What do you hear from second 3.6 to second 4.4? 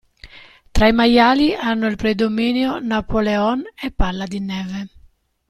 e Palla di